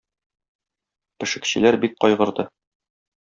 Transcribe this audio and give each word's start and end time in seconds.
Пешекчеләр 1.23 1.77
бик 1.87 1.95
кайгырды. 2.05 2.47